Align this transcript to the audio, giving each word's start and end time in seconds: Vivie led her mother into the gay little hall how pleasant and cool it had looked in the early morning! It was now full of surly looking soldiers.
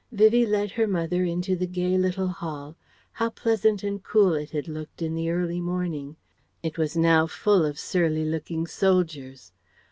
Vivie 0.11 0.47
led 0.47 0.71
her 0.71 0.87
mother 0.87 1.23
into 1.25 1.55
the 1.55 1.67
gay 1.67 1.95
little 1.95 2.29
hall 2.29 2.75
how 3.11 3.29
pleasant 3.29 3.83
and 3.83 4.01
cool 4.03 4.33
it 4.33 4.49
had 4.49 4.67
looked 4.67 4.99
in 5.03 5.13
the 5.13 5.29
early 5.29 5.61
morning! 5.61 6.15
It 6.63 6.75
was 6.79 6.97
now 6.97 7.27
full 7.27 7.63
of 7.63 7.77
surly 7.77 8.25
looking 8.25 8.65
soldiers. 8.65 9.51